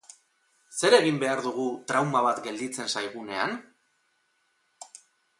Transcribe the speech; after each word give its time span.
Zer 0.77 0.95
egin 0.99 1.17
behar 1.23 1.41
dugu 1.47 1.65
trauma 1.91 2.23
bat 2.27 2.41
gelditzen 2.45 2.89
zaigunean? 3.01 3.53